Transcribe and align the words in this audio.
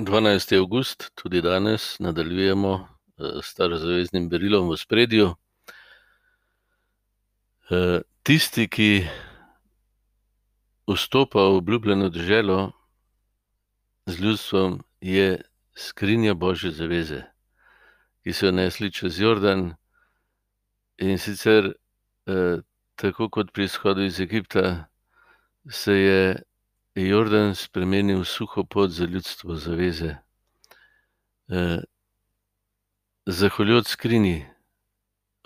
12. 0.00 0.58
august, 0.58 1.10
tudi 1.14 1.40
danes 1.42 1.98
nadaljujemo 1.98 2.88
s 3.18 3.46
starozaveznim 3.50 4.28
berilom 4.28 4.68
v 4.70 4.76
spredju. 4.78 5.32
Tisti, 8.22 8.68
ki 8.70 9.08
vstopa 10.86 11.42
v 11.42 11.56
obljubljeno 11.58 12.12
deželo 12.14 12.70
z 14.06 14.20
ljudstvom, 14.22 14.78
je 15.00 15.42
skrinja 15.74 16.34
Božje 16.34 16.70
zaveze, 16.70 17.24
ki 18.22 18.32
so 18.32 18.46
jo 18.46 18.54
nesli 18.54 18.94
čez 18.94 19.18
Jordan. 19.18 19.74
In 21.02 21.18
sicer 21.18 21.72
tako 22.94 23.28
kot 23.34 23.50
pri 23.50 23.66
izhodu 23.66 24.06
iz 24.06 24.20
Egipta 24.20 24.86
se 25.66 25.92
je 25.92 26.42
Jordan 27.06 27.54
spremenil 27.54 28.24
suho 28.24 28.64
pot 28.64 28.90
za 28.90 29.04
ljudstvo 29.04 29.54
zaveze. 29.54 30.16
Zahvaljujoč 33.26 33.86
skrinji, 33.86 34.46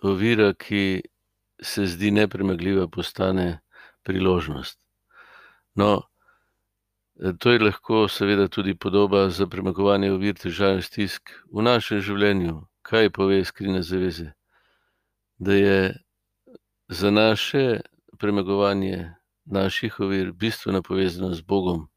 ovira, 0.02 0.52
ki 0.54 1.02
se 1.62 1.86
zdi 1.86 2.10
nepremagljiva, 2.10 2.88
postane 2.88 3.60
priložnost. 4.02 4.78
No, 5.74 6.02
to 7.38 7.52
je 7.52 7.58
lahko 7.58 8.08
seveda 8.08 8.48
tudi 8.48 8.74
podoba 8.74 9.28
za 9.30 9.46
premagovanje 9.46 10.12
ovir, 10.12 10.34
težav 10.34 10.78
in 10.78 10.82
stisk 10.82 11.30
v 11.52 11.62
našem 11.62 12.00
življenju. 12.00 12.62
Kaj 12.82 13.10
pove 13.14 13.44
skrinja 13.44 13.82
zaveze? 13.82 14.32
Da 15.38 15.54
je 15.54 15.78
za 16.88 17.10
naše 17.10 17.80
premagovanje 18.18 19.14
naših 19.44 20.00
ovir 20.00 20.32
bistveno 20.32 20.82
povezano 20.82 21.34
z 21.34 21.42
Bogom, 21.42 21.88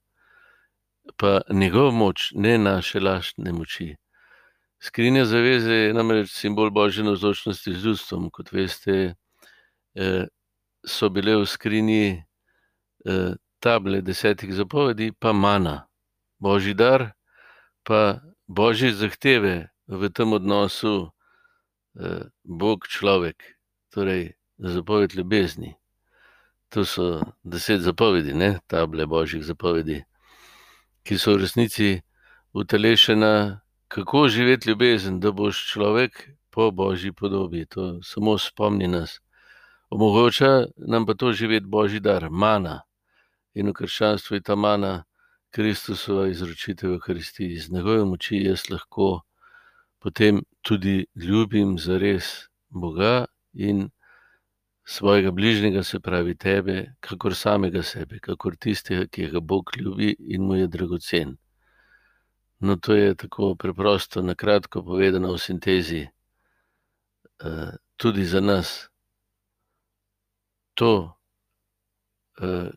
pa 1.18 1.42
njegovo 1.50 1.92
moč, 1.92 2.32
ne 2.36 2.58
naše 2.58 3.00
lastne 3.00 3.52
moči. 3.52 3.96
Skrinja 4.80 5.26
zaveze 5.26 5.74
je 5.74 5.94
namreč 5.94 6.32
simbol 6.34 6.70
Božje 6.70 7.04
navzočnosti 7.04 7.74
z 7.74 7.86
ljudstvom, 7.86 8.30
kot 8.30 8.52
veste, 8.52 9.16
so 10.86 11.10
bile 11.10 11.38
v 11.38 11.46
skrinji 11.46 12.24
table 13.60 14.02
desetih 14.02 14.54
zapovedi 14.54 15.12
pa 15.20 15.34
mana. 15.34 15.88
Božji 16.40 16.74
dar 16.74 17.14
pa 17.84 18.20
božje 18.48 18.92
zahteve 18.94 19.70
v 19.88 20.10
tem 20.10 20.34
odnosu 20.34 21.12
Bog- 22.44 22.88
človek, 22.94 23.38
torej 23.94 24.34
zapoved 24.58 25.16
ljubezni. 25.16 25.76
To 26.76 26.84
so 26.86 27.22
deset 27.44 27.82
zapovedi, 27.82 28.34
ne, 28.34 28.60
table 28.68 29.06
božjih 29.08 29.44
zapovedi, 29.48 30.02
ki 31.08 31.16
so 31.16 31.32
v 31.32 31.46
resnici 31.46 32.02
utelešena, 32.52 33.62
kako 33.88 34.28
živeti 34.28 34.70
ljubezen, 34.70 35.22
da 35.24 35.32
boš 35.32 35.62
človek 35.72 36.36
po 36.52 36.72
božji 36.72 37.14
podobi. 37.16 37.64
To 37.66 38.04
samo 38.04 38.36
spomni 38.38 38.92
nas. 38.92 39.22
Omogoča 39.90 40.66
nam 40.78 41.06
pa 41.06 41.14
to 41.14 41.32
živeti 41.32 41.66
božji 41.66 42.00
dar, 42.00 42.28
mana. 42.30 42.82
In 43.54 43.72
v 43.72 43.74
krščanstvu 43.74 44.36
je 44.36 44.42
ta 44.44 44.56
mana 44.56 45.06
Kristusova 45.56 46.28
izročitev 46.28 46.92
v 46.92 47.00
Evharistiji. 47.00 47.56
Z 47.56 47.72
njegove 47.72 48.04
moči 48.04 48.44
jaz 48.44 48.68
lahko 48.70 49.22
potem 50.04 50.44
tudi 50.62 51.06
ljubim 51.16 51.78
zares 51.80 52.50
Boga 52.70 53.26
in 53.54 53.90
svojega 54.86 55.32
bližnjega, 55.32 55.84
se 55.84 56.00
pravi 56.00 56.36
tebe, 56.38 56.96
kakor 57.00 57.36
samega 57.36 57.84
sebe, 57.84 58.20
kakor 58.20 58.56
tistega, 58.56 59.08
ki 59.08 59.30
ga 59.34 59.40
Bog 59.40 59.72
ljubi 59.78 60.16
in 60.20 60.44
mu 60.46 60.56
je 60.56 60.68
dragocen. 60.68 61.38
No, 62.60 62.76
to 62.76 62.96
je 62.96 63.16
tako 63.16 63.56
preprosto, 63.56 64.22
na 64.22 64.36
kratko 64.36 64.84
povedano 64.84 65.34
v 65.34 65.42
sintezi. 65.42 66.08
tudi 67.98 68.26
za 68.26 68.40
nas 68.42 68.90
to, 70.74 71.18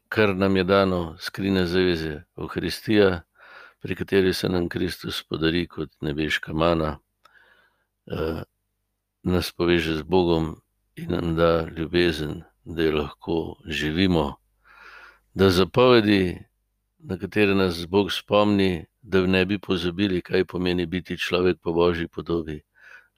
kar 0.08 0.36
nam 0.36 0.56
je 0.56 0.64
dano, 0.64 1.16
skrinja 1.18 1.66
zaveze, 1.66 2.22
Evharistija, 2.36 3.22
pri 3.80 3.94
kateri 3.94 4.32
se 4.34 4.48
nam 4.48 4.68
Kristus 4.68 5.22
podari 5.22 5.66
kot 5.66 5.90
nebeška 6.00 6.52
mana, 6.52 6.98
nas 9.22 9.52
poveže 9.52 9.94
z 9.94 10.02
Bogom 10.02 10.60
in 10.98 11.10
nam 11.10 11.36
da 11.36 11.68
ljubezen, 11.76 12.42
da 12.64 12.82
jo 12.82 12.96
lahko 12.96 13.56
živimo. 13.66 14.36
Da 15.34 15.50
zapovedi, 15.50 16.38
na 16.98 17.18
katere 17.18 17.54
nas 17.54 17.86
Bog 17.86 18.12
spomni, 18.12 18.86
da 19.02 19.26
ne 19.26 19.44
bi 19.46 19.58
pozabili, 19.58 20.22
kaj 20.22 20.44
pomeni 20.44 20.86
biti 20.86 21.16
človek 21.16 21.60
po 21.62 21.72
božji 21.72 22.08
podobi, 22.08 22.60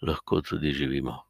lahko 0.02 0.40
tudi 0.40 0.72
živimo. 0.72 1.29